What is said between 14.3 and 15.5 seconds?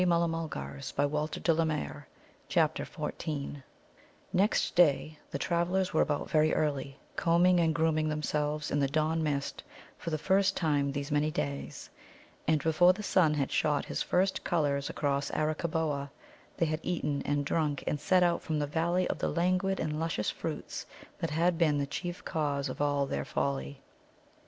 colours across